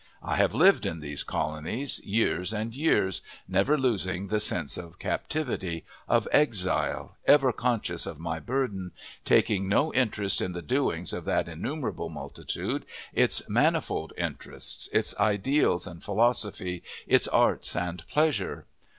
[0.23, 5.85] I have lived in these colonies, years and years, never losing the sense of captivity,
[6.07, 8.93] of exile, ever conscious of my burden,
[9.25, 12.83] taking no interest in the doings of that innumerable multitude,
[13.13, 18.63] its manifold interests, its ideals and philosophy, its arts and pleasures.